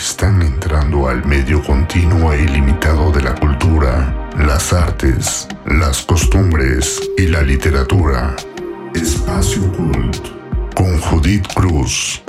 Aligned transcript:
están 0.00 0.40
entrando 0.40 1.08
al 1.08 1.26
medio 1.26 1.62
continuo 1.62 2.32
e 2.32 2.44
ilimitado 2.44 3.12
de 3.12 3.22
la 3.22 3.34
cultura, 3.34 4.30
las 4.38 4.72
artes, 4.72 5.46
las 5.66 6.00
costumbres 6.02 6.98
y 7.18 7.26
la 7.26 7.42
literatura. 7.42 8.34
Espacio 8.94 9.70
Cult 9.72 10.26
con 10.74 10.98
Judith 11.00 11.46
Cruz. 11.54 12.22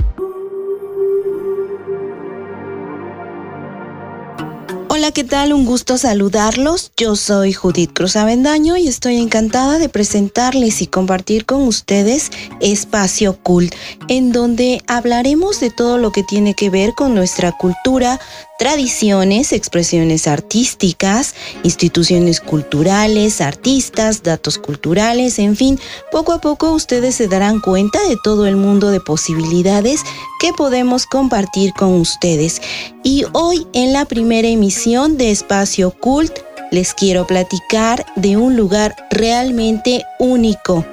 Hola, 5.02 5.14
¿qué 5.14 5.24
tal? 5.24 5.52
Un 5.52 5.66
gusto 5.66 5.98
saludarlos. 5.98 6.92
Yo 6.96 7.16
soy 7.16 7.54
Judith 7.54 7.92
Cruz 7.92 8.16
Avendaño 8.16 8.78
y 8.78 8.88
estoy 8.88 9.18
encantada 9.18 9.80
de 9.80 9.90
presentarles 9.90 10.84
y 10.84 10.86
compartir 10.86 11.48
con 11.48 11.64
ustedes 11.64 12.30
Espacio 12.60 13.36
Cult, 13.42 13.74
en 14.10 14.32
donde 14.32 14.84
hablaremos 14.86 15.60
de 15.60 15.72
todo 15.72 15.98
lo 15.98 16.12
que 16.12 16.22
tiene 16.22 16.54
que 16.54 16.70
ver 16.70 16.94
con 16.94 17.16
nuestra 17.16 17.52
cultura, 17.52 18.20
tradiciones, 18.62 19.54
expresiones 19.54 20.28
artísticas, 20.28 21.34
instituciones 21.64 22.40
culturales, 22.40 23.42
artistas, 23.42 24.22
datos 24.22 24.60
culturales, 24.60 25.40
en 25.40 25.56
fin, 25.56 25.80
poco 26.12 26.32
a 26.32 26.42
poco 26.42 26.72
ustedes 26.72 27.16
se 27.16 27.28
darán 27.28 27.60
cuenta 27.60 27.98
de 28.08 28.18
todo 28.24 28.46
el 28.46 28.58
mundo 28.58 28.92
de 28.92 29.00
posibilidades 29.00 30.04
que 30.40 30.54
podemos 30.54 31.08
compartir 31.08 31.74
con 31.74 31.96
ustedes. 31.96 32.62
Y 33.04 33.26
hoy 33.34 33.66
en 33.74 33.94
la 33.94 34.06
primera 34.06 34.48
emisión 34.48 35.18
de 35.18 35.32
Espacio 35.32 35.90
Cult 35.90 36.38
les 36.70 36.94
quiero 36.94 37.26
platicar 37.26 38.06
de 38.16 38.38
un 38.38 38.56
lugar 38.56 38.96
realmente 39.10 40.04
único 40.20 40.86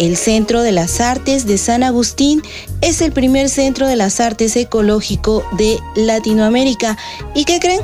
el 0.00 0.16
Centro 0.16 0.62
de 0.62 0.72
las 0.72 0.98
Artes 0.98 1.46
de 1.46 1.58
San 1.58 1.82
Agustín 1.82 2.42
es 2.80 3.02
el 3.02 3.12
primer 3.12 3.50
centro 3.50 3.86
de 3.86 3.96
las 3.96 4.18
artes 4.18 4.56
ecológico 4.56 5.44
de 5.58 5.78
Latinoamérica. 5.94 6.96
¿Y 7.34 7.44
qué 7.44 7.60
creen? 7.60 7.82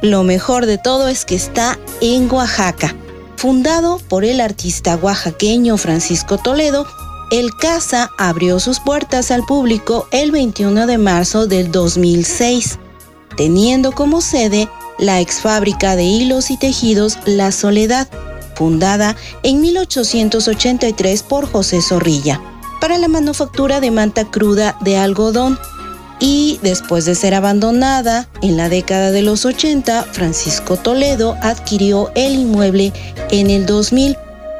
Lo 0.00 0.24
mejor 0.24 0.64
de 0.64 0.78
todo 0.78 1.08
es 1.08 1.26
que 1.26 1.34
está 1.34 1.78
en 2.00 2.32
Oaxaca. 2.32 2.96
Fundado 3.36 3.98
por 4.08 4.24
el 4.24 4.40
artista 4.40 4.96
oaxaqueño 4.96 5.76
Francisco 5.76 6.38
Toledo, 6.38 6.86
el 7.30 7.54
CASA 7.54 8.10
abrió 8.16 8.60
sus 8.60 8.80
puertas 8.80 9.30
al 9.30 9.44
público 9.44 10.08
el 10.10 10.30
21 10.32 10.86
de 10.86 10.96
marzo 10.96 11.46
del 11.46 11.70
2006, 11.70 12.78
teniendo 13.36 13.92
como 13.92 14.22
sede 14.22 14.70
la 14.98 15.20
ex 15.20 15.42
fábrica 15.42 15.96
de 15.96 16.04
hilos 16.04 16.50
y 16.50 16.56
tejidos 16.56 17.18
La 17.26 17.52
Soledad, 17.52 18.08
fundada 18.58 19.16
en 19.44 19.60
1883 19.60 21.22
por 21.22 21.50
José 21.50 21.80
Zorrilla, 21.80 22.42
para 22.80 22.98
la 22.98 23.06
manufactura 23.06 23.80
de 23.80 23.92
manta 23.92 24.24
cruda 24.24 24.76
de 24.80 24.96
algodón. 24.96 25.58
Y 26.20 26.58
después 26.62 27.04
de 27.04 27.14
ser 27.14 27.34
abandonada 27.34 28.28
en 28.42 28.56
la 28.56 28.68
década 28.68 29.12
de 29.12 29.22
los 29.22 29.44
80, 29.44 30.02
Francisco 30.10 30.76
Toledo 30.76 31.36
adquirió 31.42 32.10
el 32.16 32.34
inmueble 32.34 32.92
en 33.30 33.50
el 33.50 33.66
2000 33.66 34.16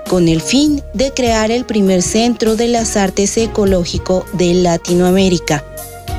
con 0.09 0.29
el 0.29 0.41
fin 0.41 0.81
de 0.95 1.13
crear 1.13 1.51
el 1.51 1.65
primer 1.65 2.03
centro 2.03 2.55
de 2.55 2.69
las 2.69 2.97
artes 2.97 3.37
ecológico 3.37 4.25
de 4.35 4.55
Latinoamérica 4.55 5.65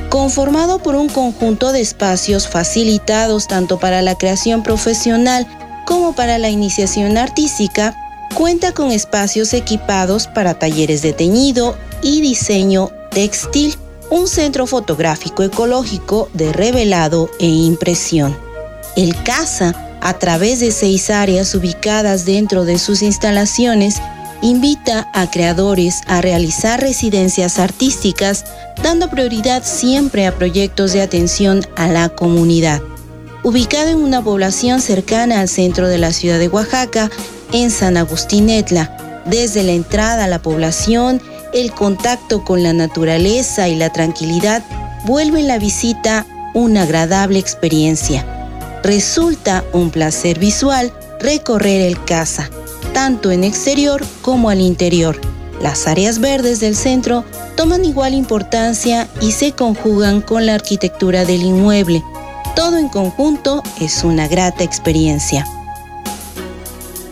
conformado 0.09 0.79
por 0.79 0.95
un 0.95 1.07
conjunto 1.07 1.71
de 1.71 1.81
espacios 1.81 2.47
facilitados 2.47 3.47
tanto 3.47 3.79
para 3.79 4.01
la 4.01 4.15
creación 4.15 4.63
profesional 4.63 5.47
como 5.89 6.13
para 6.13 6.37
la 6.37 6.51
iniciación 6.51 7.17
artística, 7.17 7.95
cuenta 8.35 8.73
con 8.73 8.91
espacios 8.91 9.55
equipados 9.55 10.27
para 10.27 10.53
talleres 10.53 11.01
de 11.01 11.13
teñido 11.13 11.75
y 12.03 12.21
diseño 12.21 12.91
textil, 13.09 13.75
un 14.11 14.27
centro 14.27 14.67
fotográfico 14.67 15.41
ecológico 15.41 16.29
de 16.33 16.53
revelado 16.53 17.27
e 17.39 17.47
impresión. 17.47 18.37
El 18.95 19.15
CASA, 19.23 19.97
a 19.99 20.13
través 20.19 20.59
de 20.59 20.71
seis 20.71 21.09
áreas 21.09 21.55
ubicadas 21.55 22.23
dentro 22.23 22.65
de 22.65 22.77
sus 22.77 23.01
instalaciones, 23.01 23.99
invita 24.43 25.09
a 25.15 25.31
creadores 25.31 26.01
a 26.05 26.21
realizar 26.21 26.79
residencias 26.79 27.57
artísticas, 27.57 28.45
dando 28.83 29.09
prioridad 29.09 29.63
siempre 29.63 30.27
a 30.27 30.35
proyectos 30.35 30.93
de 30.93 31.01
atención 31.01 31.65
a 31.75 31.87
la 31.87 32.09
comunidad 32.09 32.79
ubicado 33.43 33.89
en 33.89 33.97
una 33.97 34.23
población 34.23 34.81
cercana 34.81 35.39
al 35.39 35.49
centro 35.49 35.87
de 35.87 35.97
la 35.97 36.11
ciudad 36.11 36.39
de 36.39 36.47
Oaxaca, 36.47 37.09
en 37.51 37.71
San 37.71 37.97
Agustín 37.97 38.49
Etla. 38.49 39.23
Desde 39.25 39.63
la 39.63 39.71
entrada 39.71 40.25
a 40.25 40.27
la 40.27 40.41
población, 40.41 41.21
el 41.53 41.71
contacto 41.71 42.43
con 42.43 42.63
la 42.63 42.73
naturaleza 42.73 43.67
y 43.67 43.75
la 43.75 43.91
tranquilidad 43.91 44.63
vuelven 45.05 45.47
la 45.47 45.57
visita 45.57 46.25
una 46.53 46.83
agradable 46.83 47.39
experiencia. 47.39 48.25
Resulta 48.83 49.63
un 49.73 49.89
placer 49.89 50.39
visual 50.39 50.91
recorrer 51.19 51.81
el 51.81 52.03
casa, 52.03 52.49
tanto 52.93 53.31
en 53.31 53.43
exterior 53.43 54.03
como 54.21 54.49
al 54.49 54.61
interior. 54.61 55.19
Las 55.61 55.87
áreas 55.87 56.19
verdes 56.19 56.59
del 56.59 56.75
centro 56.75 57.25
toman 57.57 57.83
igual 57.83 58.13
importancia 58.13 59.07
y 59.21 59.31
se 59.31 59.51
conjugan 59.51 60.21
con 60.21 60.45
la 60.45 60.55
arquitectura 60.55 61.25
del 61.25 61.41
inmueble, 61.41 62.01
todo 62.59 62.75
en 62.75 62.89
conjunto 62.89 63.63
es 63.79 64.03
una 64.03 64.27
grata 64.27 64.65
experiencia. 64.65 65.47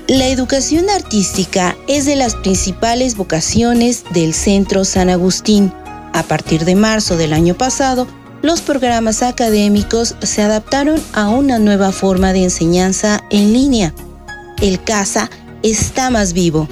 La 0.10 0.28
educación 0.28 0.90
artística 0.90 1.78
es 1.88 2.06
de 2.06 2.18
las 2.18 2.36
principales 2.36 3.16
vocaciones 3.16 4.04
del 4.14 4.34
Centro 4.34 4.84
San 4.84 5.10
Agustín. 5.10 5.72
A 6.12 6.24
partir 6.24 6.66
de 6.66 6.76
marzo 6.76 7.16
del 7.16 7.32
año 7.32 7.54
pasado, 7.54 8.08
los 8.42 8.60
programas 8.60 9.24
académicos 9.24 10.16
se 10.22 10.42
adaptaron 10.42 11.02
a 11.14 11.30
una 11.30 11.60
nueva 11.60 11.94
forma 11.94 12.34
de 12.34 12.44
enseñanza 12.44 13.24
en 13.30 13.54
línea. 13.54 13.94
El 14.62 14.84
CASA 14.84 15.30
está 15.64 16.10
más 16.10 16.34
vivo. 16.34 16.68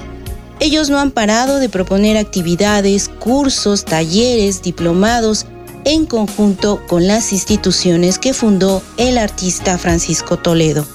Ellos 0.60 0.90
no 0.90 1.00
han 1.00 1.12
parado 1.12 1.60
de 1.60 1.70
proponer 1.70 2.18
actividades, 2.18 3.08
cursos, 3.08 3.86
talleres, 3.86 4.62
diplomados 4.62 5.46
en 5.86 6.06
conjunto 6.06 6.82
con 6.88 7.08
las 7.08 7.32
instituciones 7.32 8.20
que 8.20 8.34
fundó 8.34 8.82
el 8.98 9.18
artista 9.18 9.78
Francisco 9.78 10.38
Toledo. 10.38 10.86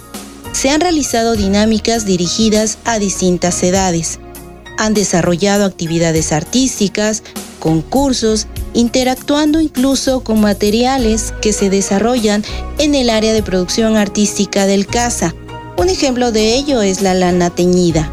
Se 0.53 0.69
han 0.69 0.81
realizado 0.81 1.37
dinámicas 1.37 2.05
dirigidas 2.05 2.79
a 2.85 2.99
distintas 2.99 3.63
edades. 3.63 4.19
Han 4.79 4.95
desarrollado 4.95 5.65
actividades 5.65 6.33
artísticas, 6.33 7.23
concursos, 7.61 8.49
interactuando 8.75 9.61
incluso 9.61 10.21
con 10.21 10.41
materiales 10.41 11.33
que 11.41 11.53
se 11.53 11.71
desarrollan 11.71 12.45
en 12.79 12.95
el 12.95 13.11
área 13.11 13.33
de 13.33 13.43
producción 13.43 13.97
artística 13.97 14.67
del 14.67 14.87
CASA. 14.87 15.35
Un 15.77 15.89
ejemplo 15.89 16.33
de 16.33 16.57
ello 16.57 16.83
es 16.83 17.01
la 17.01 17.15
lana 17.15 17.51
teñida. 17.51 18.13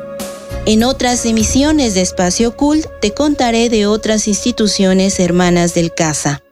En 0.65 0.85
otras 0.85 1.27
emisiones 1.27 1.93
de 1.93 2.01
Espacio 2.01 2.57
Cult 2.57 2.87
te 3.03 3.13
contaré 3.13 3.69
de 3.69 3.87
otras 3.87 4.27
instituciones 4.27 5.21
hermanas 5.21 5.75
del 5.75 5.93
CASA. 5.93 6.44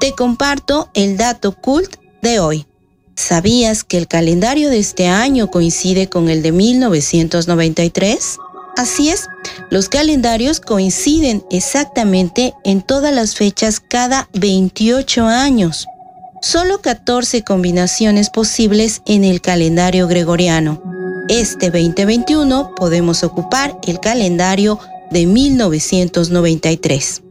Te 0.00 0.12
comparto 0.12 0.90
el 0.94 1.16
dato 1.16 1.52
cult 1.52 1.96
de 2.22 2.38
hoy. 2.38 2.66
¿Sabías 3.16 3.82
que 3.82 3.98
el 3.98 4.06
calendario 4.06 4.70
de 4.70 4.78
este 4.78 5.08
año 5.08 5.50
coincide 5.50 6.08
con 6.08 6.28
el 6.28 6.40
de 6.40 6.52
1993? 6.52 8.38
Así 8.76 9.08
es, 9.08 9.26
los 9.70 9.88
calendarios 9.88 10.60
coinciden 10.60 11.44
exactamente 11.50 12.54
en 12.62 12.80
todas 12.80 13.12
las 13.12 13.34
fechas 13.34 13.80
cada 13.80 14.28
28 14.34 15.26
años. 15.26 15.88
Solo 16.42 16.80
14 16.80 17.42
combinaciones 17.42 18.30
posibles 18.30 19.02
en 19.04 19.24
el 19.24 19.40
calendario 19.40 20.06
gregoriano. 20.06 20.80
Este 21.28 21.70
2021 21.70 22.76
podemos 22.76 23.24
ocupar 23.24 23.76
el 23.84 23.98
calendario 23.98 24.78
de 25.10 25.26
1993. 25.26 27.22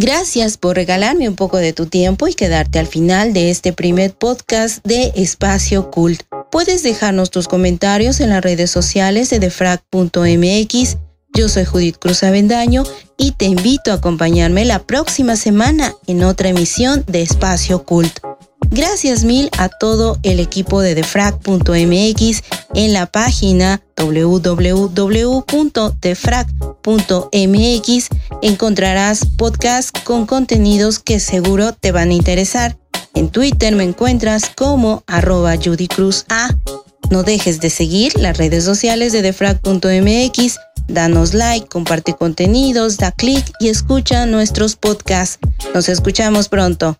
Gracias 0.00 0.56
por 0.58 0.76
regalarme 0.76 1.28
un 1.28 1.34
poco 1.34 1.56
de 1.56 1.72
tu 1.72 1.86
tiempo 1.86 2.28
y 2.28 2.34
quedarte 2.34 2.78
al 2.78 2.86
final 2.86 3.32
de 3.32 3.50
este 3.50 3.72
primer 3.72 4.14
podcast 4.14 4.78
de 4.86 5.12
Espacio 5.16 5.90
Cult. 5.90 6.22
Puedes 6.52 6.84
dejarnos 6.84 7.32
tus 7.32 7.48
comentarios 7.48 8.20
en 8.20 8.30
las 8.30 8.40
redes 8.40 8.70
sociales 8.70 9.28
de 9.28 9.40
defrag.mx. 9.40 10.98
Yo 11.34 11.48
soy 11.48 11.64
Judith 11.64 11.96
Cruz 11.98 12.22
Avendaño 12.22 12.84
y 13.16 13.32
te 13.32 13.46
invito 13.46 13.90
a 13.90 13.94
acompañarme 13.94 14.64
la 14.64 14.78
próxima 14.78 15.34
semana 15.34 15.92
en 16.06 16.22
otra 16.22 16.50
emisión 16.50 17.02
de 17.08 17.22
Espacio 17.22 17.82
Cult. 17.82 18.20
Gracias 18.70 19.24
mil 19.24 19.50
a 19.58 19.68
todo 19.68 20.18
el 20.22 20.38
equipo 20.38 20.80
de 20.80 20.94
defrag.mx 20.94 22.42
en 22.74 22.92
la 22.92 23.06
página 23.06 23.82
www.defrag.mx 23.96 24.78
encontrarás 28.42 29.24
podcasts 29.36 29.92
con 30.04 30.26
contenidos 30.26 30.98
que 30.98 31.20
seguro 31.20 31.72
te 31.72 31.92
van 31.92 32.10
a 32.10 32.14
interesar. 32.14 32.76
En 33.14 33.30
Twitter 33.30 33.74
me 33.74 33.84
encuentras 33.84 34.50
como 34.54 35.02
arroba 35.06 35.56
Judy 35.56 35.88
Cruz 35.88 36.24
A. 36.28 36.50
No 37.10 37.22
dejes 37.22 37.60
de 37.60 37.70
seguir 37.70 38.18
las 38.18 38.36
redes 38.36 38.64
sociales 38.64 39.12
de 39.12 39.22
defrag.mx, 39.22 40.58
danos 40.88 41.34
like, 41.34 41.68
comparte 41.68 42.14
contenidos, 42.14 42.98
da 42.98 43.12
clic 43.12 43.50
y 43.60 43.68
escucha 43.68 44.26
nuestros 44.26 44.76
podcasts. 44.76 45.38
Nos 45.74 45.88
escuchamos 45.88 46.48
pronto. 46.48 46.98